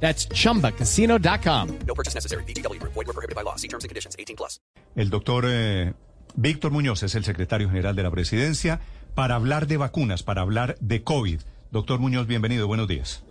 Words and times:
That's 0.00 0.28
chumbacasino.com. 0.28 1.78
No 1.86 1.94
purchase 1.94 2.14
necessary. 2.14 2.44
BGW. 2.44 2.80
Void 2.82 2.94
were 2.94 3.12
prohibited 3.12 3.34
by 3.34 3.42
law. 3.42 3.56
See 3.56 3.68
terms 3.68 3.84
and 3.84 3.88
conditions. 3.88 4.14
18 4.18 4.36
plus. 4.36 4.60
El 4.94 5.10
doctor 5.10 5.44
eh, 5.46 5.92
Víctor 6.36 6.70
Muñoz 6.70 7.02
es 7.02 7.14
el 7.14 7.24
secretario 7.24 7.68
general 7.68 7.96
de 7.96 8.02
la 8.02 8.10
presidencia 8.10 8.80
para 9.14 9.34
hablar 9.34 9.66
de 9.66 9.78
vacunas, 9.78 10.22
para 10.22 10.42
hablar 10.42 10.76
de 10.80 11.02
COVID. 11.02 11.40
Doctor 11.70 11.98
Muñoz, 11.98 12.26
bienvenido. 12.26 12.66
Buenos 12.66 12.88
días. 12.88 13.24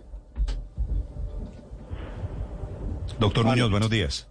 Doctor 3.20 3.46
Muñoz, 3.46 3.70
buenos 3.70 3.90
días. 3.90 4.28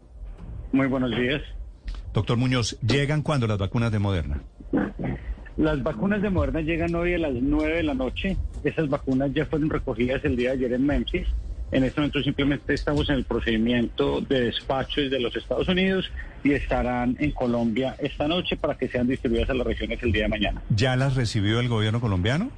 Muy 0.71 0.87
buenos 0.87 1.11
días. 1.11 1.41
Doctor 2.13 2.37
Muñoz, 2.37 2.77
¿llegan 2.81 3.21
cuándo 3.21 3.47
las 3.47 3.57
vacunas 3.57 3.91
de 3.91 3.99
Moderna? 3.99 4.41
Las 5.57 5.81
vacunas 5.81 6.21
de 6.21 6.29
Moderna 6.29 6.61
llegan 6.61 6.93
hoy 6.95 7.13
a 7.13 7.17
las 7.17 7.33
9 7.33 7.77
de 7.77 7.83
la 7.83 7.93
noche. 7.93 8.37
Esas 8.63 8.89
vacunas 8.89 9.33
ya 9.33 9.45
fueron 9.45 9.69
recogidas 9.69 10.23
el 10.25 10.35
día 10.35 10.49
de 10.49 10.55
ayer 10.55 10.73
en 10.73 10.85
Memphis. 10.85 11.27
En 11.71 11.83
este 11.83 11.99
momento 11.99 12.21
simplemente 12.21 12.73
estamos 12.73 13.09
en 13.09 13.15
el 13.15 13.23
procedimiento 13.25 14.21
de 14.21 14.45
despacho 14.45 15.01
desde 15.01 15.19
los 15.19 15.35
Estados 15.35 15.67
Unidos 15.67 16.09
y 16.43 16.53
estarán 16.53 17.17
en 17.19 17.31
Colombia 17.31 17.95
esta 17.99 18.27
noche 18.27 18.55
para 18.55 18.75
que 18.75 18.87
sean 18.87 19.07
distribuidas 19.07 19.49
a 19.49 19.53
las 19.55 19.65
regiones 19.65 20.01
el 20.03 20.11
día 20.11 20.23
de 20.23 20.29
mañana. 20.29 20.61
¿Ya 20.69 20.95
las 20.95 21.15
recibió 21.15 21.59
el 21.59 21.67
gobierno 21.67 21.99
colombiano? 21.99 22.51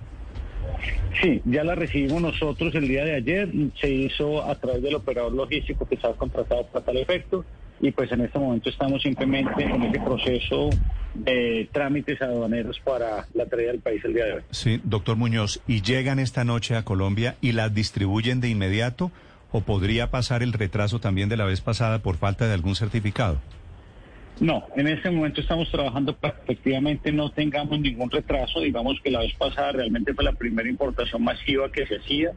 Sí, 1.22 1.42
ya 1.46 1.64
las 1.64 1.78
recibimos 1.78 2.22
nosotros 2.22 2.76
el 2.76 2.88
día 2.88 3.06
de 3.06 3.16
ayer. 3.16 3.50
Se 3.80 3.90
hizo 3.90 4.44
a 4.44 4.56
través 4.56 4.84
del 4.84 4.96
operador 4.96 5.34
logístico 5.34 5.88
que 5.88 5.96
estaba 5.96 6.16
contratado 6.16 6.68
para 6.68 6.86
tal 6.86 6.98
efecto 6.98 7.46
y 7.80 7.92
pues 7.92 8.12
en 8.12 8.22
este 8.22 8.40
momento 8.40 8.70
estamos 8.70 9.02
simplemente 9.02 9.64
en 9.64 9.84
ese 9.84 10.00
proceso 10.00 10.70
de 11.14 11.70
trámites 11.72 12.22
aduaneros 12.22 12.80
para 12.80 13.28
la 13.34 13.46
traída 13.46 13.72
del 13.72 13.82
país 13.82 14.04
el 14.06 14.14
día 14.14 14.26
de 14.26 14.34
hoy. 14.34 14.42
Sí, 14.52 14.82
doctor 14.84 15.16
Muñoz, 15.16 15.62
¿y 15.68 15.82
llegan 15.82 16.20
esta 16.20 16.44
noche 16.44 16.76
a 16.76 16.84
Colombia 16.84 17.36
y 17.42 17.52
las 17.52 17.74
distribuyen 17.74 18.40
de 18.42 18.50
inmediato 18.50 19.12
o 19.52 19.62
podría 19.62 20.12
pasar 20.12 20.44
el 20.44 20.54
retraso 20.54 21.00
también 21.00 21.30
de 21.30 21.38
la 21.38 21.46
vez 21.46 21.62
pasada 21.62 22.00
por 22.00 22.18
falta 22.18 22.48
de 22.48 22.54
algún 22.54 22.76
certificado? 22.76 23.40
No, 24.40 24.64
en 24.76 24.88
este 24.88 25.10
momento 25.10 25.42
estamos 25.42 25.70
trabajando 25.72 26.16
para 26.16 26.36
que 26.36 26.42
efectivamente 26.44 27.12
no 27.12 27.32
tengamos 27.32 27.80
ningún 27.80 28.12
retraso. 28.12 28.60
Digamos 28.62 29.00
que 29.02 29.10
la 29.10 29.20
vez 29.20 29.34
pasada 29.34 29.72
realmente 29.72 30.14
fue 30.14 30.24
la 30.24 30.34
primera 30.34 30.70
importación 30.70 31.24
masiva 31.24 31.72
que 31.72 31.88
se 31.88 31.96
hacía. 31.96 32.34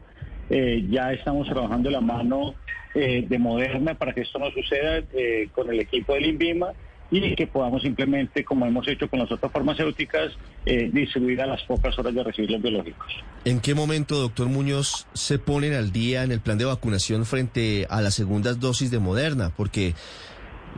Eh, 0.49 0.85
ya 0.89 1.13
estamos 1.13 1.47
trabajando 1.47 1.91
la 1.91 2.01
mano 2.01 2.55
eh, 2.95 3.25
de 3.27 3.39
Moderna 3.39 3.95
para 3.95 4.13
que 4.13 4.21
esto 4.21 4.39
no 4.39 4.51
suceda 4.51 5.03
eh, 5.13 5.49
con 5.53 5.69
el 5.71 5.79
equipo 5.79 6.13
del 6.13 6.25
INVIMA 6.25 6.73
y 7.11 7.35
que 7.35 7.45
podamos 7.45 7.81
simplemente, 7.81 8.45
como 8.45 8.65
hemos 8.65 8.87
hecho 8.87 9.09
con 9.09 9.19
las 9.19 9.29
otras 9.31 9.51
farmacéuticas, 9.51 10.31
eh, 10.65 10.89
distribuir 10.93 11.41
a 11.41 11.45
las 11.45 11.61
pocas 11.63 11.97
horas 11.99 12.15
de 12.15 12.23
recibir 12.23 12.51
los 12.51 12.61
biológicos. 12.61 13.07
¿En 13.43 13.59
qué 13.59 13.75
momento, 13.75 14.15
doctor 14.15 14.47
Muñoz, 14.47 15.07
se 15.13 15.37
ponen 15.37 15.73
al 15.73 15.91
día 15.91 16.23
en 16.23 16.31
el 16.31 16.39
plan 16.39 16.57
de 16.57 16.65
vacunación 16.65 17.25
frente 17.25 17.85
a 17.89 18.01
las 18.01 18.13
segundas 18.13 18.61
dosis 18.61 18.91
de 18.91 18.99
Moderna? 18.99 19.51
Porque 19.55 19.93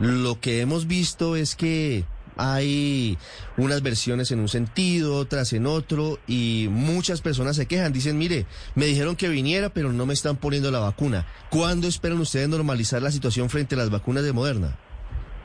lo 0.00 0.40
que 0.40 0.60
hemos 0.60 0.88
visto 0.88 1.36
es 1.36 1.54
que 1.54 2.04
hay 2.36 3.18
unas 3.56 3.82
versiones 3.82 4.30
en 4.30 4.40
un 4.40 4.48
sentido, 4.48 5.16
otras 5.16 5.52
en 5.52 5.66
otro, 5.66 6.18
y 6.26 6.68
muchas 6.70 7.20
personas 7.20 7.56
se 7.56 7.66
quejan, 7.66 7.92
dicen, 7.92 8.18
mire, 8.18 8.46
me 8.74 8.86
dijeron 8.86 9.16
que 9.16 9.28
viniera, 9.28 9.68
pero 9.70 9.92
no 9.92 10.06
me 10.06 10.14
están 10.14 10.36
poniendo 10.36 10.70
la 10.70 10.80
vacuna. 10.80 11.26
¿Cuándo 11.50 11.88
esperan 11.88 12.18
ustedes 12.18 12.48
normalizar 12.48 13.02
la 13.02 13.10
situación 13.10 13.50
frente 13.50 13.74
a 13.74 13.78
las 13.78 13.90
vacunas 13.90 14.24
de 14.24 14.32
Moderna? 14.32 14.76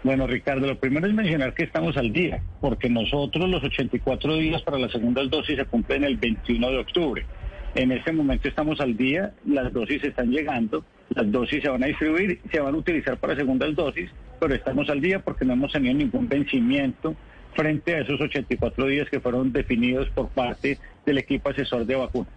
Bueno, 0.03 0.27
Ricardo, 0.27 0.65
lo 0.65 0.79
primero 0.79 1.07
es 1.07 1.13
mencionar 1.13 1.53
que 1.53 1.63
estamos 1.63 1.97
al 1.97 2.13
día, 2.13 2.41
porque 2.61 2.89
nosotros 2.89 3.49
los 3.49 3.61
84 3.63 4.35
días 4.35 4.61
para 4.61 4.79
las 4.79 4.91
segundas 4.91 5.29
dosis 5.29 5.57
se 5.57 5.65
cumplen 5.65 6.05
el 6.05 6.15
21 6.15 6.71
de 6.71 6.77
octubre. 6.77 7.25
En 7.75 7.91
este 7.91 8.13
momento 8.13 8.47
estamos 8.47 8.79
al 8.79 8.95
día, 8.95 9.33
las 9.45 9.71
dosis 9.73 10.03
están 10.03 10.31
llegando, 10.31 10.85
las 11.09 11.29
dosis 11.29 11.61
se 11.61 11.69
van 11.69 11.83
a 11.83 11.87
distribuir, 11.87 12.39
se 12.49 12.59
van 12.61 12.73
a 12.73 12.77
utilizar 12.77 13.17
para 13.17 13.35
segundas 13.35 13.75
dosis, 13.75 14.09
pero 14.39 14.55
estamos 14.55 14.89
al 14.89 15.01
día 15.01 15.19
porque 15.19 15.45
no 15.45 15.53
hemos 15.53 15.71
tenido 15.71 15.93
ningún 15.93 16.27
vencimiento 16.27 17.15
frente 17.55 17.95
a 17.95 17.99
esos 18.01 18.19
84 18.21 18.85
días 18.87 19.09
que 19.09 19.19
fueron 19.19 19.51
definidos 19.51 20.07
por 20.09 20.29
parte 20.29 20.77
del 21.05 21.17
equipo 21.17 21.49
asesor 21.49 21.85
de 21.85 21.95
vacunas. 21.95 22.29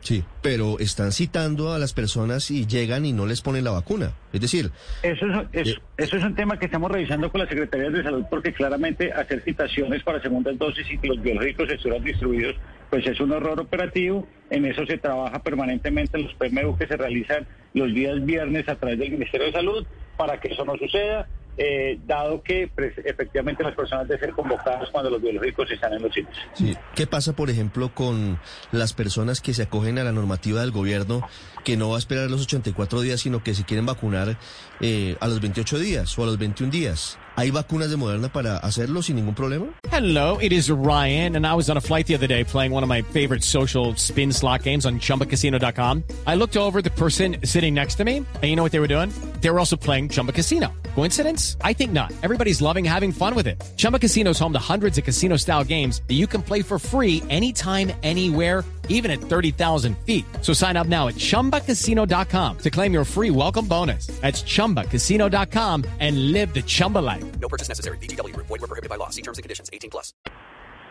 Sí, 0.00 0.22
pero 0.40 0.78
están 0.78 1.10
citando 1.10 1.72
a 1.72 1.78
las 1.80 1.92
personas 1.92 2.50
y 2.52 2.66
llegan 2.66 3.04
y 3.06 3.12
no 3.12 3.26
les 3.26 3.40
ponen 3.40 3.64
la 3.64 3.72
vacuna. 3.72 4.12
Es 4.32 4.40
decir, 4.40 4.70
Eso 5.02 5.26
es, 5.26 5.48
es- 5.52 5.68
Eh. 5.74 5.78
eso 5.96 6.16
es 6.18 6.22
un 6.22 6.34
tema 6.36 6.58
que 6.60 6.66
estamos 6.66 6.90
revisando 6.92 7.32
con 7.32 7.40
las 7.40 7.48
secretarías 7.48 7.92
de 7.92 8.04
salud 8.04 8.24
porque 8.30 8.52
claramente 8.52 9.12
hacer 9.12 9.42
citaciones 9.42 10.04
para 10.04 10.20
segundas 10.22 10.56
dosis 10.58 10.86
y 10.92 10.98
que 10.98 11.08
los 11.08 11.20
biológicos 11.20 11.68
estuvieran 11.70 12.04
distribuidos, 12.04 12.54
pues 12.90 13.04
es 13.06 13.18
un 13.18 13.32
error 13.32 13.58
operativo. 13.58 14.28
En 14.50 14.64
eso 14.66 14.86
se 14.86 14.98
trabaja 14.98 15.42
permanentemente 15.42 16.18
en 16.18 16.24
los 16.24 16.34
PMU 16.34 16.76
que 16.76 16.86
se 16.86 16.96
realizan 16.96 17.44
los 17.74 17.92
días 17.92 18.24
viernes 18.24 18.68
a 18.68 18.76
través 18.76 18.98
del 19.00 19.10
Ministerio 19.10 19.46
de 19.46 19.52
Salud 19.52 19.86
para 20.16 20.40
que 20.40 20.48
eso 20.48 20.64
no 20.64 20.76
suceda, 20.76 21.28
eh, 21.58 21.98
dado 22.06 22.42
que 22.42 22.70
pues, 22.74 22.92
efectivamente 22.98 23.62
las 23.62 23.74
personas 23.74 24.06
deben 24.06 24.20
ser 24.20 24.34
convocadas 24.34 24.90
cuando 24.90 25.08
los 25.08 25.22
biológicos 25.22 25.70
están 25.70 25.94
en 25.94 26.02
los 26.02 26.12
sitios. 26.12 26.36
sí, 26.52 26.76
¿qué 26.94 27.06
pasa, 27.06 27.32
por 27.34 27.48
ejemplo, 27.48 27.94
con 27.94 28.38
las 28.72 28.92
personas 28.92 29.40
que 29.40 29.54
se 29.54 29.62
acogen 29.62 29.98
a 29.98 30.04
la 30.04 30.12
normativa 30.12 30.60
del 30.60 30.70
gobierno, 30.70 31.26
que 31.64 31.78
no 31.78 31.88
va 31.88 31.96
a 31.96 31.98
esperar 31.98 32.30
los 32.30 32.42
84 32.42 33.00
días, 33.00 33.20
sino 33.20 33.42
que 33.42 33.54
se 33.54 33.64
quieren 33.64 33.86
vacunar 33.86 34.36
eh, 34.80 35.16
a 35.20 35.28
los 35.28 35.40
28 35.40 35.78
días 35.78 36.18
o 36.18 36.24
a 36.24 36.26
los 36.26 36.38
21 36.38 36.70
días? 36.70 37.18
¿Hay 37.36 37.50
vacunas 37.50 37.90
de 37.90 37.96
Moderna 37.96 38.32
para 38.32 38.56
hacerlo 38.56 39.02
sin 39.02 39.16
ningún 39.16 39.34
problema? 39.34 39.66
Hello, 39.90 40.38
it 40.40 40.52
is 40.52 40.70
Ryan, 40.70 41.36
and 41.36 41.46
I 41.46 41.54
was 41.54 41.68
on 41.68 41.76
a 41.76 41.82
flight 41.82 42.06
the 42.06 42.14
other 42.14 42.26
day 42.26 42.44
playing 42.44 42.72
one 42.72 42.82
of 42.82 42.88
my 42.88 43.02
favorite 43.02 43.42
social 43.42 43.94
spin 43.96 44.32
slot 44.32 44.62
games 44.62 44.86
on 44.86 45.00
chumbacasino.com. 45.00 46.02
I 46.26 46.34
looked 46.34 46.56
over 46.56 46.80
the 46.80 46.90
person 46.90 47.36
sitting 47.44 47.74
next 47.74 47.96
to 47.96 48.04
me, 48.04 48.16
and 48.18 48.44
you 48.44 48.56
know 48.56 48.62
what 48.62 48.72
they 48.72 48.80
were 48.80 48.88
doing? 48.88 49.12
They 49.42 49.50
were 49.50 49.58
also 49.58 49.76
playing 49.76 50.08
Chumba 50.08 50.32
Casino. 50.32 50.72
Coincidence? 50.94 51.58
I 51.60 51.74
think 51.74 51.92
not. 51.92 52.10
Everybody's 52.22 52.62
loving 52.62 52.86
having 52.86 53.12
fun 53.12 53.34
with 53.34 53.46
it. 53.46 53.62
Chumba 53.76 53.98
Casino 53.98 54.30
is 54.30 54.38
home 54.38 54.54
to 54.54 54.58
hundreds 54.58 54.96
of 54.96 55.04
casino 55.04 55.36
style 55.36 55.62
games 55.62 56.00
that 56.08 56.14
you 56.14 56.26
can 56.26 56.40
play 56.40 56.62
for 56.62 56.78
free 56.78 57.22
anytime, 57.28 57.92
anywhere, 58.02 58.64
even 58.88 59.12
at 59.12 59.20
30,000 59.20 59.96
feet. 59.98 60.24
So 60.42 60.52
sign 60.52 60.76
up 60.76 60.88
now 60.88 61.06
at 61.06 61.14
chumbacasino.com 61.14 62.58
to 62.58 62.70
claim 62.70 62.92
your 62.92 63.04
free 63.04 63.30
welcome 63.30 63.66
bonus. 63.66 64.08
That's 64.20 64.42
chumbacasino.com 64.42 65.84
and 66.00 66.32
live 66.32 66.52
the 66.52 66.62
Chumba 66.62 66.98
life. 66.98 67.24
No 67.40 67.48
purchase 67.48 67.68
necessary. 67.68 67.98
BGW. 67.98 68.34
Void 68.36 68.48
were 68.48 68.66
prohibited 68.66 68.90
by 68.90 68.96
law. 68.96 69.10
See 69.10 69.22
terms 69.22 69.38
and 69.38 69.44
conditions. 69.44 69.70
18 69.72 69.90
plus. 69.90 70.12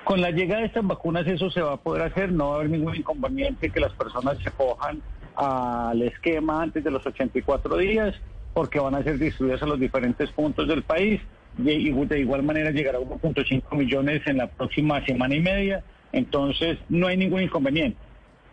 Con 0.06 0.22
la 0.22 0.30
llegada 0.30 0.62
de 0.62 0.68
estas 0.68 0.86
vacunas 0.86 1.26
eso 1.26 1.50
se 1.50 1.62
va 1.62 1.74
a 1.74 1.78
poder 1.78 2.04
hacer, 2.04 2.32
no 2.32 2.50
va 2.50 2.54
a 2.54 2.56
haber 2.60 2.70
ningún 2.70 2.96
inconveniente 2.96 3.72
que 3.72 3.80
las 3.80 3.92
personas 3.94 4.38
se 4.38 4.52
cojan 4.52 5.02
al 5.36 6.00
esquema 6.04 6.62
antes 6.62 6.84
de 6.84 6.92
los 6.92 7.04
84 7.06 7.78
días, 7.78 8.14
porque 8.54 8.80
van 8.80 8.94
a 8.94 9.02
ser 9.02 9.18
distribuidas 9.18 9.64
a 9.64 9.66
los 9.66 9.80
diferentes 9.80 10.30
puntos 10.32 10.68
del 10.68 10.84
país. 10.84 11.22
De, 11.58 11.74
de 12.08 12.20
igual 12.20 12.44
manera 12.44 12.70
llegará 12.70 13.00
a 13.00 13.02
1.5 13.02 13.76
millones 13.76 14.22
en 14.28 14.38
la 14.38 14.48
próxima 14.48 15.04
semana 15.06 15.36
y 15.36 15.40
media, 15.40 15.84
entonces 16.12 16.78
no 16.90 17.08
hay 17.08 17.18
ningún 17.18 17.42
inconveniente. 17.42 17.98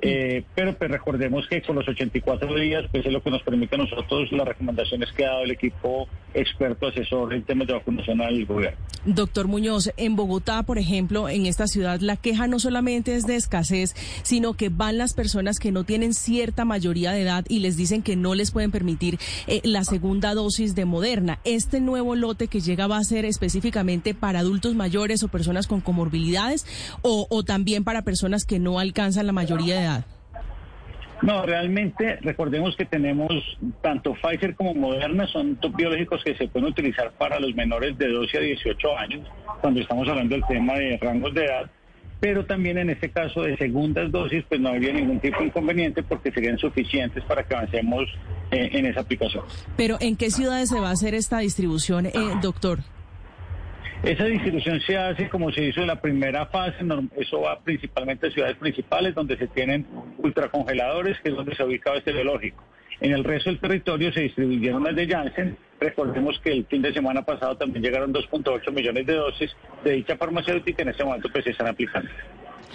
Eh, 0.05 0.43
pero 0.57 0.73
pues 0.75 0.91
recordemos 0.91 1.47
que 1.47 1.63
con 1.63 1.77
los 1.77 1.87
84 1.87 2.53
días, 2.57 2.85
pues 2.91 3.07
es 3.07 3.13
lo 3.13 3.23
que 3.23 3.31
nos 3.31 3.43
permite 3.43 3.77
a 3.77 3.79
nosotros 3.79 4.33
las 4.33 4.49
recomendaciones 4.49 5.13
que 5.13 5.25
ha 5.25 5.31
dado 5.31 5.45
el 5.45 5.53
equipo 5.53 6.09
experto 6.35 6.89
asesor 6.89 7.33
en 7.35 7.43
temas 7.45 7.67
de 7.67 7.75
vacunación 7.75 8.21
al 8.21 8.45
gobierno. 8.45 8.79
Doctor 9.05 9.49
Muñoz, 9.49 9.91
en 9.97 10.15
Bogotá, 10.15 10.63
por 10.63 10.79
ejemplo, 10.79 11.29
en 11.29 11.47
esta 11.47 11.67
ciudad, 11.67 12.01
la 12.01 12.17
queja 12.17 12.47
no 12.47 12.59
solamente 12.59 13.17
es 13.17 13.27
de 13.27 13.37
escasez, 13.37 13.95
sino 14.23 14.55
que 14.55 14.69
van 14.69 14.97
las 14.99 15.15
personas 15.15 15.59
que 15.59 15.73
no 15.73 15.85
tienen 15.85 16.15
cierta 16.15 16.65
mayoría 16.65 17.13
de 17.13 17.23
edad 17.23 17.45
y 17.49 17.59
les 17.61 17.77
dicen 17.77 18.03
que 18.03 18.17
no 18.17 18.35
les 18.35 18.53
pueden 18.53 18.71
permitir 18.71 19.19
eh, 19.47 19.61
la 19.65 19.85
segunda 19.85 20.35
dosis 20.35 20.75
de 20.75 20.85
Moderna. 20.85 21.41
¿Este 21.45 21.81
nuevo 21.81 22.15
lote 22.15 22.47
que 22.47 22.61
llega 22.61 22.87
va 22.87 22.99
a 22.99 23.05
ser 23.05 23.25
específicamente 23.25 24.15
para 24.15 24.41
adultos 24.41 24.75
mayores 24.75 25.23
o 25.23 25.29
personas 25.29 25.67
con 25.67 25.81
comorbilidades 25.81 26.67
o, 27.03 27.27
o 27.29 27.43
también 27.43 27.85
para 27.85 28.03
personas 28.03 28.45
que 28.45 28.59
no 28.59 28.79
alcanzan 28.79 29.27
la 29.27 29.33
mayoría 29.33 29.75
de 29.75 29.83
edad? 29.83 30.07
No, 31.23 31.47
realmente 31.47 32.19
recordemos 32.21 32.75
que 32.77 32.85
tenemos 32.85 33.33
tanto 33.81 34.15
Pfizer 34.15 34.57
como 34.57 34.75
Moderna, 34.75 35.27
son 35.29 35.59
biológicos 35.77 36.23
que 36.25 36.35
se 36.37 36.49
pueden 36.49 36.69
utilizar 36.69 37.13
para 37.13 37.39
los 37.39 37.55
menores 37.55 37.97
de 37.97 38.09
12 38.09 38.39
a 38.39 38.41
18 38.41 38.99
años, 38.99 39.29
cuando 39.61 39.81
estamos 39.81 40.09
hablando 40.09 40.35
del 40.35 40.45
tema 40.47 40.75
de 40.75 40.99
rangos 41.01 41.33
de 41.33 41.45
edad, 41.45 41.71
pero 42.19 42.45
también 42.45 42.79
en 42.79 42.91
este 42.91 43.11
caso 43.11 43.43
de 43.43 43.57
segundas 43.57 44.11
dosis, 44.11 44.45
pues 44.49 44.61
no 44.61 44.71
habría 44.71 44.93
ningún 44.93 45.21
tipo 45.21 45.39
de 45.39 45.47
inconveniente 45.47 46.03
porque 46.03 46.33
serían 46.33 46.59
suficientes 46.59 47.23
para 47.25 47.45
que 47.45 47.55
avancemos 47.55 48.05
eh, 48.51 48.71
en 48.73 48.87
esa 48.87 49.01
aplicación. 49.01 49.45
Pero 49.77 49.99
¿en 50.01 50.17
qué 50.17 50.31
ciudades 50.31 50.69
se 50.69 50.81
va 50.81 50.89
a 50.89 50.93
hacer 50.93 51.15
esta 51.15 51.39
distribución, 51.39 52.07
eh, 52.07 52.13
doctor? 52.41 52.81
Esa 54.05 54.25
distribución 54.25 54.81
se 54.81 54.97
hace 54.97 55.29
como 55.29 55.53
se 55.53 55.63
hizo 55.63 55.81
en 55.81 55.87
la 55.87 56.01
primera 56.01 56.47
fase, 56.47 56.79
eso 57.17 57.43
va 57.43 57.61
principalmente 57.61 58.27
a 58.27 58.31
ciudades 58.33 58.57
principales 58.57 59.15
donde 59.15 59.37
se 59.37 59.47
tienen 59.47 59.87
ultracongeladores, 60.19 61.21
que 61.21 61.29
es 61.29 61.37
donde 61.37 61.55
se 61.55 61.63
ha 61.63 61.67
ubicado 61.67 61.97
este 61.97 62.13
biológico. 62.13 62.65
En 63.01 63.13
el 63.13 63.23
resto 63.23 63.51
del 63.51 63.61
territorio 63.61 64.13
se 64.13 64.23
distribuyeron 64.23 64.83
las 64.83 64.97
de 64.97 65.07
Janssen. 65.07 65.57
Recordemos 65.79 66.41
que 66.41 66.51
el 66.51 66.67
fin 66.67 66.83
de 66.83 66.93
semana 66.93 67.23
pasado 67.23 67.57
también 67.57 67.85
llegaron 67.85 68.13
2.8 68.13 68.73
millones 68.73 69.07
de 69.07 69.15
dosis 69.15 69.57
de 69.85 69.93
dicha 69.93 70.17
farmacéutica, 70.17 70.83
en 70.83 70.89
este 70.89 71.05
momento 71.05 71.29
pues 71.33 71.45
se 71.45 71.51
están 71.51 71.69
aplicando. 71.69 72.11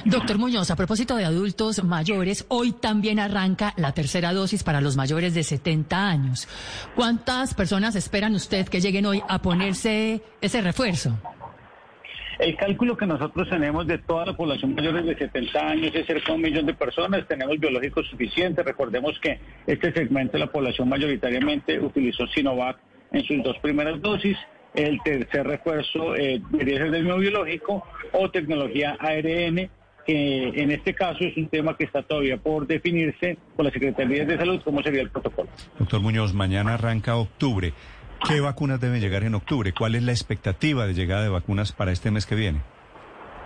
Doctor 0.05 0.37
Muñoz, 0.37 0.71
a 0.71 0.75
propósito 0.75 1.15
de 1.15 1.25
adultos 1.25 1.83
mayores, 1.83 2.45
hoy 2.49 2.71
también 2.71 3.19
arranca 3.19 3.73
la 3.77 3.93
tercera 3.93 4.31
dosis 4.31 4.63
para 4.63 4.79
los 4.79 4.95
mayores 4.95 5.33
de 5.33 5.43
70 5.43 6.09
años. 6.09 6.47
¿Cuántas 6.95 7.53
personas 7.53 7.95
esperan 7.95 8.35
usted 8.35 8.67
que 8.67 8.79
lleguen 8.79 9.05
hoy 9.05 9.21
a 9.27 9.41
ponerse 9.41 10.21
ese 10.39 10.61
refuerzo? 10.61 11.17
El 12.39 12.55
cálculo 12.55 12.95
que 12.95 13.07
nosotros 13.07 13.49
tenemos 13.49 13.87
de 13.87 13.97
toda 13.97 14.27
la 14.27 14.37
población 14.37 14.75
mayores 14.75 15.05
de 15.05 15.17
70 15.17 15.59
años 15.59 15.91
es 15.95 16.05
cerca 16.05 16.27
de 16.27 16.35
un 16.35 16.41
millón 16.41 16.67
de 16.67 16.75
personas. 16.75 17.27
Tenemos 17.27 17.59
biológicos 17.59 18.07
suficientes. 18.07 18.63
Recordemos 18.63 19.19
que 19.19 19.39
este 19.65 19.91
segmento 19.91 20.33
de 20.33 20.39
la 20.39 20.51
población 20.51 20.87
mayoritariamente 20.87 21.79
utilizó 21.79 22.27
Sinovac 22.27 22.77
en 23.11 23.23
sus 23.23 23.43
dos 23.43 23.57
primeras 23.59 23.99
dosis. 24.01 24.37
El 24.75 25.01
tercer 25.01 25.47
refuerzo 25.47 26.15
eh, 26.15 26.39
debería 26.51 26.77
ser 26.77 26.91
del 26.91 27.03
mismo 27.03 27.17
biológico 27.17 27.83
o 28.11 28.29
tecnología 28.29 28.95
ARN 28.99 29.71
que 30.07 30.47
en 30.55 30.71
este 30.71 30.93
caso 30.93 31.19
es 31.19 31.35
un 31.35 31.49
tema 31.49 31.75
que 31.75 31.83
está 31.83 32.01
todavía 32.01 32.37
por 32.37 32.65
definirse 32.65 33.37
por 33.55 33.65
la 33.65 33.71
Secretaría 33.71 34.25
de 34.25 34.37
Salud, 34.37 34.61
cómo 34.63 34.81
sería 34.81 35.01
el 35.01 35.09
protocolo. 35.09 35.49
Doctor 35.77 35.99
Muñoz, 35.99 36.33
mañana 36.33 36.75
arranca 36.75 37.17
octubre. 37.17 37.73
¿Qué 38.25 38.39
vacunas 38.39 38.79
deben 38.79 39.01
llegar 39.01 39.23
en 39.23 39.35
octubre? 39.35 39.73
¿Cuál 39.73 39.95
es 39.95 40.03
la 40.03 40.13
expectativa 40.13 40.87
de 40.87 40.93
llegada 40.93 41.23
de 41.23 41.29
vacunas 41.29 41.73
para 41.73 41.91
este 41.91 42.09
mes 42.09 42.25
que 42.25 42.35
viene? 42.35 42.61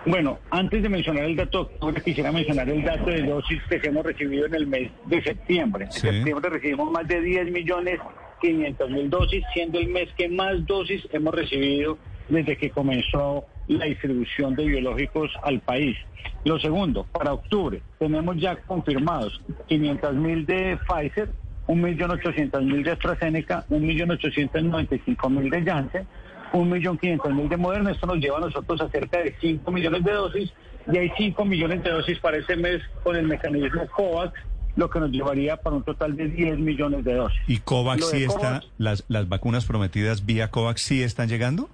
Bueno, 0.06 0.38
antes 0.50 0.82
de 0.82 0.88
mencionar 0.88 1.24
el 1.24 1.36
dato 1.36 1.70
quisiera 2.04 2.32
mencionar 2.32 2.68
el 2.68 2.82
dato 2.82 3.10
de 3.10 3.22
dosis 3.22 3.60
que 3.68 3.80
hemos 3.84 4.04
recibido 4.04 4.46
en 4.46 4.54
el 4.54 4.66
mes 4.66 4.90
de 5.06 5.22
septiembre. 5.22 5.84
En 5.86 5.92
septiembre 5.92 6.48
recibimos 6.48 6.90
más 6.90 7.06
de 7.06 7.20
10 7.20 7.50
millones 7.50 8.00
500 8.40 8.90
mil 8.90 9.10
dosis, 9.10 9.44
siendo 9.52 9.78
el 9.78 9.88
mes 9.88 10.08
que 10.16 10.28
más 10.28 10.64
dosis 10.66 11.06
hemos 11.12 11.34
recibido 11.34 11.98
desde 12.28 12.56
que 12.56 12.70
comenzó 12.70 13.46
la 13.68 13.86
distribución 13.86 14.54
de 14.54 14.64
biológicos 14.64 15.30
al 15.42 15.60
país. 15.60 15.96
Lo 16.44 16.58
segundo, 16.58 17.04
para 17.12 17.32
octubre 17.32 17.82
tenemos 17.98 18.36
ya 18.36 18.56
confirmados 18.56 19.40
500 19.68 20.14
mil 20.14 20.46
de 20.46 20.78
Pfizer, 20.86 21.30
1.800.000 21.68 22.82
de 22.84 22.90
AstraZeneca, 22.90 23.64
1.895.000 23.70 25.50
de 25.50 25.62
Janssen, 25.62 26.06
1.500.000 26.52 27.48
de 27.48 27.56
Moderna. 27.56 27.92
Esto 27.92 28.06
nos 28.06 28.16
lleva 28.16 28.38
a 28.38 28.40
nosotros 28.40 28.80
a 28.80 28.88
cerca 28.88 29.18
de 29.18 29.34
5 29.40 29.70
millones 29.70 30.04
de 30.04 30.12
dosis 30.12 30.52
y 30.92 30.98
hay 30.98 31.12
5 31.16 31.44
millones 31.44 31.82
de 31.84 31.90
dosis 31.90 32.18
para 32.18 32.38
ese 32.38 32.56
mes 32.56 32.82
con 33.02 33.16
el 33.16 33.26
mecanismo 33.26 33.86
COVAX 33.88 34.32
lo 34.74 34.88
que 34.88 35.00
nos 35.00 35.10
llevaría 35.10 35.58
para 35.58 35.76
un 35.76 35.82
total 35.82 36.16
de 36.16 36.28
10 36.28 36.58
millones 36.58 37.04
de 37.04 37.14
dosis. 37.14 37.40
¿Y 37.46 37.58
COVAX 37.58 38.08
sí 38.08 38.24
está, 38.24 38.62
las, 38.78 39.04
las 39.08 39.28
vacunas 39.28 39.66
prometidas 39.66 40.24
vía 40.24 40.50
COVAX 40.50 40.80
sí 40.80 41.02
están 41.02 41.28
llegando? 41.28 41.68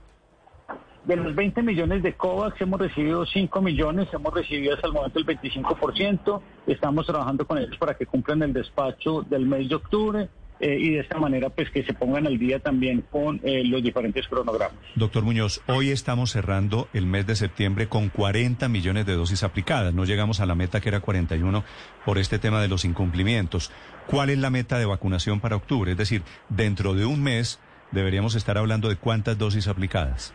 De 1.08 1.16
los 1.16 1.34
20 1.34 1.62
millones 1.62 2.02
de 2.02 2.12
COVAX 2.12 2.60
hemos 2.60 2.78
recibido 2.78 3.24
5 3.24 3.62
millones, 3.62 4.08
hemos 4.12 4.34
recibido 4.34 4.74
hasta 4.74 4.88
el 4.88 4.92
momento 4.92 5.18
el 5.18 5.24
25%, 5.24 6.42
estamos 6.66 7.06
trabajando 7.06 7.46
con 7.46 7.56
ellos 7.56 7.78
para 7.78 7.94
que 7.94 8.04
cumplan 8.04 8.42
el 8.42 8.52
despacho 8.52 9.22
del 9.22 9.46
mes 9.46 9.70
de 9.70 9.74
octubre. 9.74 10.28
Eh, 10.60 10.76
y 10.76 10.90
de 10.90 11.00
esta 11.00 11.18
manera 11.18 11.50
pues 11.50 11.70
que 11.70 11.84
se 11.84 11.94
pongan 11.94 12.26
al 12.26 12.36
día 12.36 12.58
también 12.58 13.04
con 13.12 13.40
eh, 13.44 13.62
los 13.64 13.80
diferentes 13.80 14.26
cronogramas. 14.26 14.74
Doctor 14.96 15.22
Muñoz, 15.22 15.62
hoy 15.68 15.90
estamos 15.90 16.32
cerrando 16.32 16.88
el 16.92 17.06
mes 17.06 17.28
de 17.28 17.36
septiembre 17.36 17.88
con 17.88 18.08
40 18.08 18.68
millones 18.68 19.06
de 19.06 19.14
dosis 19.14 19.44
aplicadas. 19.44 19.94
No 19.94 20.04
llegamos 20.04 20.40
a 20.40 20.46
la 20.46 20.56
meta 20.56 20.80
que 20.80 20.88
era 20.88 20.98
41 21.00 21.64
por 22.04 22.18
este 22.18 22.40
tema 22.40 22.60
de 22.60 22.66
los 22.66 22.84
incumplimientos. 22.84 23.70
¿Cuál 24.08 24.30
es 24.30 24.38
la 24.38 24.50
meta 24.50 24.78
de 24.78 24.84
vacunación 24.84 25.38
para 25.40 25.56
octubre? 25.56 25.92
Es 25.92 25.96
decir, 25.96 26.22
dentro 26.48 26.92
de 26.92 27.06
un 27.06 27.22
mes 27.22 27.60
deberíamos 27.92 28.34
estar 28.34 28.58
hablando 28.58 28.88
de 28.88 28.96
cuántas 28.96 29.38
dosis 29.38 29.68
aplicadas. 29.68 30.34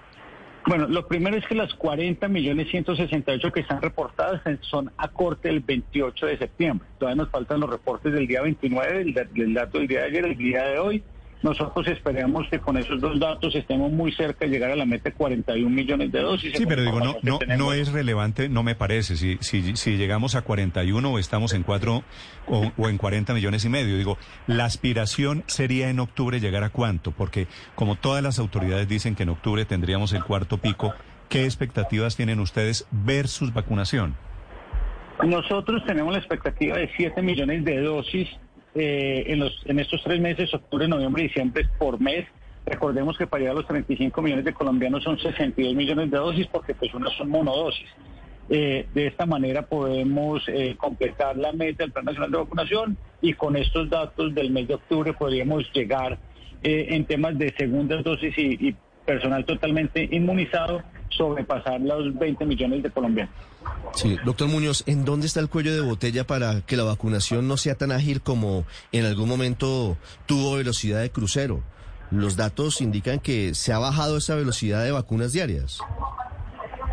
Bueno, 0.66 0.88
lo 0.88 1.08
primero 1.08 1.36
es 1.36 1.46
que 1.46 1.56
las 1.56 1.74
40 1.74 2.28
millones 2.30 2.70
168 2.70 3.52
que 3.52 3.60
están 3.60 3.82
reportadas 3.82 4.42
son 4.62 4.92
a 4.98 5.10
corte 5.10 5.50
del 5.50 5.60
28 5.60 6.26
de 6.26 6.38
septiembre. 6.38 6.88
Todavía 6.98 7.24
nos 7.24 7.32
faltan 7.32 7.60
los 7.60 7.70
reportes 7.70 8.14
del 8.14 8.28
día 8.28 8.42
29, 8.42 9.02
el, 9.36 9.54
dato 9.54 9.80
del 9.80 9.88
día 9.88 10.02
de 10.02 10.06
ayer, 10.06 10.26
el 10.26 10.38
día 10.38 10.64
de 10.64 10.80
hoy. 10.80 11.04
Nosotros 11.44 11.86
esperamos 11.88 12.48
que 12.50 12.60
con 12.60 12.78
esos 12.78 13.02
dos 13.02 13.20
datos 13.20 13.54
estemos 13.54 13.92
muy 13.92 14.14
cerca 14.14 14.46
de 14.46 14.52
llegar 14.52 14.72
a 14.72 14.78
la 14.78 14.86
meta 14.86 15.10
de 15.10 15.16
41 15.16 15.70
millones 15.70 16.10
de 16.10 16.22
dosis. 16.22 16.54
Sí, 16.56 16.66
pero 16.66 16.82
digo, 16.82 17.02
no, 17.02 17.18
no, 17.22 17.40
no 17.58 17.74
es 17.74 17.92
relevante, 17.92 18.48
no 18.48 18.64
me 18.64 18.76
parece. 18.76 19.18
Si, 19.18 19.38
si, 19.42 19.76
si 19.76 19.98
llegamos 19.98 20.36
a 20.36 20.44
41 20.44 21.12
o 21.12 21.20
estamos 21.20 21.54
en 21.54 21.64
4 21.64 22.04
o, 22.48 22.72
o, 22.78 22.90
en 22.90 22.98
40 22.98 23.34
millones 23.34 23.66
y 23.66 23.70
medio, 23.70 23.98
digo, 23.98 24.18
la 24.48 24.64
aspiración 24.64 25.44
sería 25.48 25.90
en 25.90 26.00
octubre 26.00 26.40
llegar 26.40 26.64
a 26.64 26.70
cuánto, 26.70 27.12
porque 27.12 27.48
como 27.76 27.98
todas 27.98 28.24
las 28.24 28.40
autoridades 28.40 28.88
dicen 28.88 29.16
que 29.16 29.24
en 29.24 29.30
octubre 29.30 29.66
tendríamos 29.66 30.14
el 30.14 30.24
cuarto 30.24 30.60
pico, 30.60 30.94
¿qué 31.28 31.44
expectativas 31.44 32.16
tienen 32.16 32.40
ustedes 32.40 32.88
versus 32.92 33.54
vacunación? 33.54 34.16
Nosotros 35.22 35.84
tenemos 35.86 36.14
la 36.14 36.20
expectativa 36.20 36.78
de 36.78 36.90
7 36.96 37.22
millones 37.22 37.66
de 37.66 37.82
dosis 37.82 38.30
eh, 38.76 39.26
en, 39.66 39.80
estos 39.80 40.02
tres 40.04 40.20
meses, 40.20 40.54
octubre, 40.54 40.88
noviembre 40.88 41.24
y 41.24 41.28
diciembre, 41.28 41.68
por 41.78 42.00
mes. 42.00 42.26
Recordemos 42.66 43.18
que 43.18 43.28
para 43.28 43.42
llegar 43.42 43.56
a 43.56 43.60
los 43.60 43.68
35 43.68 44.22
millones 44.22 44.46
de 44.46 44.54
colombianos 44.54 45.04
son 45.04 45.20
62 45.20 45.76
millones 45.76 46.10
de 46.10 46.18
dosis 46.18 46.48
porque 46.48 46.74
pues 46.74 46.94
unas 46.94 47.14
son 47.14 47.30
monodosis. 47.30 47.90
Eh, 48.50 48.88
de 48.94 49.08
esta 49.08 49.26
manera 49.26 49.64
podemos 49.64 50.44
eh, 50.48 50.76
completar 50.78 51.38
la 51.38 51.54
meta 51.54 51.84
del 51.84 51.92
Plan 51.92 52.06
Nacional 52.06 52.32
de 52.32 52.38
Vacunación 52.38 52.98
y 53.22 53.34
con 53.34 53.56
estos 53.56 53.90
datos 53.90 54.34
del 54.34 54.52
mes 54.52 54.68
de 54.68 54.76
octubre 54.76 55.14
podríamos 55.14 55.72
llegar 55.74 56.18
en 56.66 57.04
temas 57.04 57.38
de 57.38 57.54
segundas 57.58 58.06
dosis 58.06 58.34
y 58.38 58.74
personal 59.06 59.44
totalmente 59.44 60.08
inmunizado 60.12 60.82
sobrepasar 61.18 61.82
los 61.82 62.14
20 62.18 62.46
millones 62.46 62.84
de 62.84 62.90
colombianos. 62.92 63.34
Sí, 63.94 64.18
doctor 64.26 64.48
Muñoz, 64.48 64.84
¿en 64.88 65.06
dónde 65.06 65.28
está 65.28 65.40
el 65.40 65.50
cuello 65.50 65.74
de 65.74 65.82
botella 65.82 66.26
para 66.26 66.62
que 66.62 66.78
la 66.78 66.84
vacunación 66.84 67.48
no 67.48 67.58
sea 67.58 67.76
tan 67.76 67.92
ágil 67.92 68.22
como 68.22 68.66
en 68.92 69.06
algún 69.06 69.30
momento 69.30 69.98
tuvo 70.26 70.56
velocidad 70.56 71.02
de 71.02 71.12
crucero? 71.12 71.62
Los 72.12 72.36
datos 72.36 72.82
indican 72.82 73.20
que 73.20 73.56
se 73.56 73.74
ha 73.74 73.80
bajado 73.80 74.18
esa 74.18 74.36
velocidad 74.36 74.84
de 74.84 74.92
vacunas 74.92 75.34
diarias. 75.34 75.80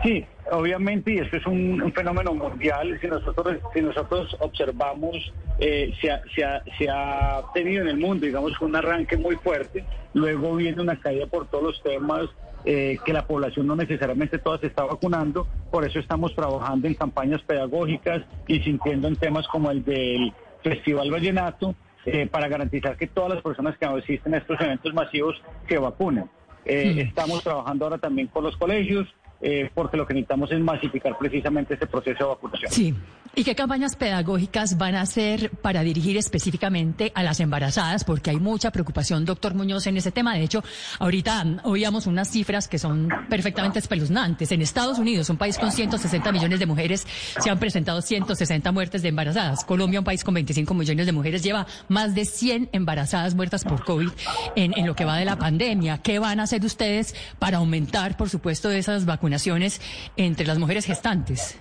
Sí, 0.03 0.25
obviamente, 0.51 1.13
y 1.13 1.19
esto 1.19 1.37
es 1.37 1.47
un, 1.47 1.83
un 1.83 1.93
fenómeno 1.93 2.33
mundial, 2.33 2.99
si 3.01 3.07
nosotros, 3.07 3.59
si 3.75 3.83
nosotros 3.83 4.35
observamos, 4.41 5.33
eh, 5.59 5.93
se, 6.01 6.11
ha, 6.11 6.23
se, 6.35 6.43
ha, 6.43 6.63
se, 6.79 6.89
ha, 6.89 7.43
tenido 7.53 7.83
en 7.83 7.89
el 7.89 7.99
mundo, 7.99 8.25
digamos, 8.25 8.59
un 8.61 8.75
arranque 8.75 9.19
muy 9.19 9.37
fuerte, 9.37 9.85
luego 10.15 10.57
viene 10.57 10.81
una 10.81 10.99
caída 10.99 11.27
por 11.27 11.47
todos 11.49 11.65
los 11.65 11.83
temas 11.83 12.31
eh, 12.65 12.99
que 13.05 13.13
la 13.13 13.27
población 13.27 13.67
no 13.67 13.77
necesariamente 13.77 14.39
toda 14.39 14.59
se 14.59 14.67
está 14.67 14.85
vacunando, 14.85 15.47
por 15.71 15.85
eso 15.87 15.99
estamos 15.99 16.35
trabajando 16.35 16.89
en 16.89 16.95
campañas 16.95 17.43
pedagógicas, 17.43 18.23
insistiendo 18.49 19.09
en 19.09 19.17
temas 19.17 19.47
como 19.49 19.71
el 19.71 19.85
del 19.85 20.33
Festival 20.63 21.11
Vallenato, 21.11 21.75
eh, 22.07 22.27
para 22.27 22.49
garantizar 22.49 22.97
que 22.97 23.07
todas 23.07 23.35
las 23.35 23.43
personas 23.43 23.77
que 23.77 23.85
asisten 23.85 24.35
a 24.35 24.39
estos 24.39 24.59
eventos 24.61 24.95
masivos 24.95 25.41
se 25.69 25.79
vacunen. 25.79 26.31
Eh, 26.65 26.93
sí. 26.95 27.01
Estamos 27.01 27.43
trabajando 27.43 27.85
ahora 27.85 27.99
también 27.99 28.29
con 28.29 28.45
los 28.45 28.57
colegios, 28.57 29.07
eh, 29.41 29.71
porque 29.75 29.97
lo 29.97 30.07
que 30.07 30.15
necesitamos 30.15 30.51
es 30.53 30.61
masificar 30.61 31.17
precisamente 31.19 31.75
este 31.75 31.87
proceso 31.87 32.25
de 32.25 32.31
vacunación. 32.31 32.71
Sí. 32.71 32.95
¿Y 33.33 33.45
qué 33.45 33.55
campañas 33.55 33.95
pedagógicas 33.95 34.77
van 34.77 34.97
a 34.97 35.03
hacer 35.03 35.51
para 35.63 35.83
dirigir 35.83 36.17
específicamente 36.17 37.13
a 37.15 37.23
las 37.23 37.39
embarazadas? 37.39 38.03
Porque 38.03 38.31
hay 38.31 38.41
mucha 38.41 38.73
preocupación, 38.73 39.25
doctor 39.25 39.55
Muñoz, 39.55 39.87
en 39.87 39.97
ese 39.97 40.11
tema. 40.11 40.35
De 40.35 40.43
hecho, 40.43 40.65
ahorita 40.99 41.61
oíamos 41.63 42.09
unas 42.09 42.29
cifras 42.29 42.67
que 42.67 42.81
son 42.81 43.09
perfectamente 43.29 43.79
espeluznantes. 43.79 44.51
En 44.51 44.63
Estados 44.63 44.99
Unidos, 44.99 45.31
un 45.31 45.37
país 45.37 45.59
con 45.59 45.71
160 45.71 46.33
millones 46.33 46.59
de 46.59 46.67
mujeres, 46.67 47.07
se 47.39 47.49
han 47.49 47.61
presentado 47.61 48.03
160 48.03 48.73
muertes 48.73 49.01
de 49.03 49.11
embarazadas. 49.11 49.65
Colombia, 49.65 50.01
un 50.01 50.05
país 50.05 50.25
con 50.25 50.35
25 50.35 50.75
millones 50.75 51.07
de 51.07 51.13
mujeres, 51.13 51.45
lleva 51.45 51.69
más 51.89 52.17
de 52.17 52.25
100 52.25 52.71
embarazadas 52.73 53.37
muertas 53.37 53.63
por 53.63 53.85
COVID 53.85 54.09
en, 54.57 54.77
en 54.77 54.87
lo 54.89 54.97
que 54.97 55.05
va 55.05 55.17
de 55.17 55.25
la 55.25 55.37
pandemia. 55.37 55.99
¿Qué 55.99 56.19
van 56.19 56.41
a 56.41 56.43
hacer 56.43 56.65
ustedes 56.65 57.15
para 57.39 57.59
aumentar, 57.59 58.17
por 58.17 58.29
supuesto, 58.29 58.73
esas 58.73 59.07
vacunaciones 59.07 59.81
entre 60.17 60.49
las 60.49 60.59
mujeres 60.59 60.85
gestantes? 60.85 61.57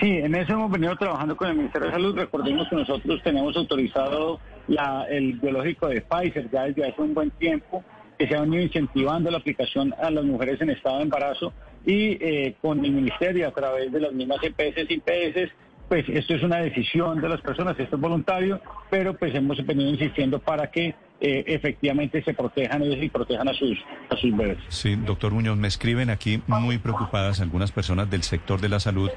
Sí, 0.00 0.18
en 0.18 0.34
eso 0.34 0.54
hemos 0.54 0.70
venido 0.70 0.96
trabajando 0.96 1.36
con 1.36 1.48
el 1.48 1.56
Ministerio 1.56 1.88
de 1.88 1.92
Salud. 1.94 2.16
Recordemos 2.16 2.68
que 2.68 2.76
nosotros 2.76 3.20
tenemos 3.22 3.56
autorizado 3.56 4.40
la, 4.68 5.04
el 5.08 5.34
biológico 5.34 5.88
de 5.88 6.00
Pfizer 6.00 6.50
ya 6.50 6.64
desde 6.64 6.88
hace 6.88 7.00
un 7.00 7.14
buen 7.14 7.30
tiempo, 7.32 7.84
que 8.18 8.26
se 8.26 8.36
ha 8.36 8.40
venido 8.40 8.62
incentivando 8.62 9.30
la 9.30 9.38
aplicación 9.38 9.94
a 10.02 10.10
las 10.10 10.24
mujeres 10.24 10.60
en 10.60 10.70
estado 10.70 10.98
de 10.98 11.02
embarazo 11.04 11.52
y 11.84 12.18
eh, 12.20 12.54
con 12.60 12.84
el 12.84 12.92
Ministerio 12.92 13.48
a 13.48 13.52
través 13.52 13.92
de 13.92 14.00
las 14.00 14.12
mismas 14.12 14.38
EPS 14.42 14.90
y 14.90 14.94
IPS 14.94 15.52
pues 15.92 16.08
esto 16.08 16.34
es 16.34 16.42
una 16.42 16.56
decisión 16.56 17.20
de 17.20 17.28
las 17.28 17.42
personas, 17.42 17.78
esto 17.78 17.96
es 17.96 18.00
voluntario, 18.00 18.62
pero 18.88 19.14
pues 19.14 19.34
hemos 19.34 19.58
venido 19.66 19.90
insistiendo 19.90 20.38
para 20.38 20.70
que 20.70 20.94
eh, 21.20 21.44
efectivamente 21.46 22.22
se 22.24 22.32
protejan 22.32 22.82
ellos 22.82 22.96
y 23.02 23.10
protejan 23.10 23.46
a 23.46 23.52
sus, 23.52 23.78
a 24.08 24.16
bebés. 24.22 24.56
Sí, 24.68 24.96
doctor 24.96 25.32
Muñoz, 25.34 25.58
me 25.58 25.68
escriben 25.68 26.08
aquí 26.08 26.40
muy 26.46 26.78
preocupadas 26.78 27.42
algunas 27.42 27.72
personas 27.72 28.08
del 28.08 28.22
sector 28.22 28.58
de 28.62 28.70
la 28.70 28.80
salud. 28.80 29.10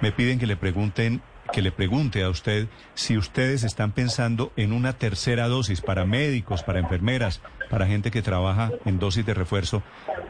Me 0.00 0.12
piden 0.12 0.38
que 0.38 0.46
le 0.46 0.56
pregunten, 0.56 1.20
que 1.52 1.60
le 1.60 1.72
pregunte 1.72 2.22
a 2.22 2.30
usted 2.30 2.68
si 2.94 3.18
ustedes 3.18 3.64
están 3.64 3.92
pensando 3.92 4.52
en 4.56 4.72
una 4.72 4.94
tercera 4.94 5.46
dosis 5.46 5.82
para 5.82 6.06
médicos, 6.06 6.62
para 6.62 6.78
enfermeras, 6.78 7.42
para 7.68 7.86
gente 7.86 8.10
que 8.10 8.22
trabaja 8.22 8.70
en 8.86 8.98
dosis 8.98 9.26
de 9.26 9.34
refuerzo, 9.34 9.82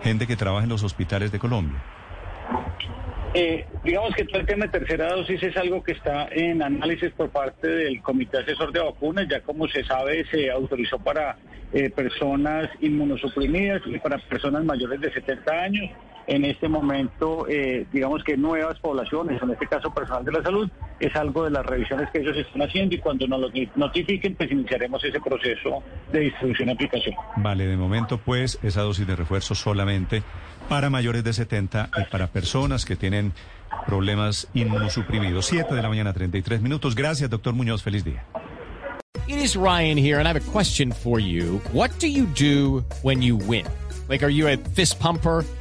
gente 0.02 0.26
que 0.26 0.36
trabaja 0.36 0.64
en 0.64 0.70
los 0.70 0.82
hospitales 0.82 1.30
de 1.30 1.38
Colombia. 1.38 1.80
Eh, 3.32 3.64
digamos 3.84 4.12
que 4.16 4.24
todo 4.24 4.40
el 4.40 4.46
tema 4.46 4.66
de 4.66 4.72
tercera 4.72 5.14
dosis 5.14 5.40
es 5.40 5.56
algo 5.56 5.84
que 5.84 5.92
está 5.92 6.26
en 6.32 6.62
análisis 6.62 7.12
por 7.12 7.30
parte 7.30 7.68
del 7.68 8.02
Comité 8.02 8.38
Asesor 8.38 8.72
de 8.72 8.80
Vacunas. 8.80 9.28
Ya 9.28 9.40
como 9.42 9.68
se 9.68 9.84
sabe, 9.84 10.24
se 10.32 10.50
autorizó 10.50 10.98
para 10.98 11.36
eh, 11.72 11.90
personas 11.90 12.68
inmunosuprimidas 12.80 13.82
y 13.86 14.00
para 14.00 14.18
personas 14.18 14.64
mayores 14.64 15.00
de 15.00 15.12
70 15.12 15.52
años. 15.52 15.90
En 16.26 16.44
este 16.44 16.68
momento, 16.68 17.46
eh, 17.48 17.86
digamos 17.92 18.22
que 18.22 18.36
nuevas 18.36 18.78
poblaciones, 18.78 19.42
en 19.42 19.50
este 19.50 19.66
caso 19.66 19.92
personal 19.92 20.24
de 20.24 20.32
la 20.32 20.42
salud, 20.42 20.70
es 21.00 21.14
algo 21.16 21.44
de 21.44 21.50
las 21.50 21.66
revisiones 21.66 22.08
que 22.10 22.20
ellos 22.20 22.36
están 22.36 22.62
haciendo 22.62 22.94
y 22.94 22.98
cuando 22.98 23.26
nos 23.26 23.40
lo 23.40 23.50
notifiquen, 23.76 24.34
pues 24.34 24.50
iniciaremos 24.50 25.02
ese 25.02 25.20
proceso 25.20 25.82
de 26.12 26.20
distribución 26.20 26.68
y 26.68 26.72
aplicación. 26.72 27.14
Vale, 27.36 27.66
de 27.66 27.76
momento, 27.76 28.18
pues, 28.18 28.58
esa 28.62 28.82
dosis 28.82 29.06
de 29.06 29.16
refuerzo 29.16 29.54
solamente 29.54 30.22
para 30.68 30.90
mayores 30.90 31.24
de 31.24 31.32
70 31.32 31.90
y 31.98 32.10
para 32.10 32.28
personas 32.28 32.84
que 32.84 32.96
tienen 32.96 33.32
problemas 33.86 34.48
inmunosuprimidos. 34.54 35.46
7 35.46 35.74
de 35.74 35.82
la 35.82 35.88
mañana, 35.88 36.12
33 36.12 36.60
minutos. 36.60 36.94
Gracias, 36.94 37.28
doctor 37.30 37.54
Muñoz. 37.54 37.82
Feliz 37.82 38.04
día. 38.04 38.24
It 39.26 39.38
is 39.38 39.56
Ryan 39.56 39.96
here, 39.96 40.18
and 40.18 40.26
I 40.26 40.32
have 40.32 40.36
a 40.36 40.50
question 40.52 40.92
for 40.92 41.20
you. 41.20 41.60
What 41.72 41.90
do 42.00 42.08
you 42.08 42.26
do 42.26 42.84
when 43.02 43.22
you 43.22 43.36
win? 43.36 43.64
Like, 44.08 44.24
are 44.24 44.30
you 44.30 44.48
a 44.48 44.56
fist 44.56 44.98
pumper? 44.98 45.44